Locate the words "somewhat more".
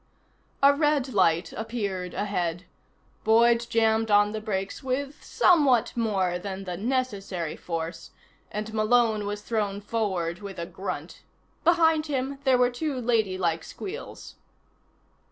5.23-6.39